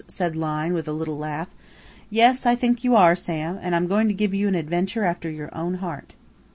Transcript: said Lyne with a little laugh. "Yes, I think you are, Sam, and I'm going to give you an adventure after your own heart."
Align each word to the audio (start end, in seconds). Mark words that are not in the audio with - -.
said 0.07 0.35
Lyne 0.35 0.73
with 0.73 0.87
a 0.87 0.93
little 0.93 1.15
laugh. 1.15 1.47
"Yes, 2.09 2.47
I 2.47 2.55
think 2.55 2.83
you 2.83 2.95
are, 2.95 3.15
Sam, 3.15 3.59
and 3.61 3.75
I'm 3.75 3.85
going 3.85 4.07
to 4.07 4.15
give 4.15 4.33
you 4.33 4.47
an 4.47 4.55
adventure 4.55 5.03
after 5.03 5.29
your 5.29 5.55
own 5.55 5.75
heart." 5.75 6.15